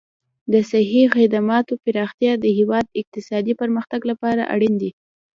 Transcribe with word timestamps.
د 0.51 0.53
صحي 0.71 1.03
خدماتو 1.15 1.73
پراختیا 1.83 2.33
د 2.39 2.45
هېواد 2.57 2.85
اقتصادي 2.99 3.53
پرمختګ 3.61 4.01
لپاره 4.11 4.41
اړین 4.53 4.73
دي. 4.81 4.91